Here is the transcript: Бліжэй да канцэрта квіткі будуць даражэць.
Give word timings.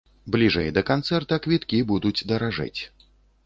Бліжэй 0.35 0.71
да 0.77 0.83
канцэрта 0.89 1.39
квіткі 1.45 1.85
будуць 1.95 2.17
даражэць. 2.35 2.81